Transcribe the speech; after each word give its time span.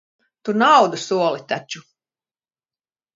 Tu 0.47 0.53
naudu 0.61 0.99
soli 1.01 1.43
taču. 1.51 1.83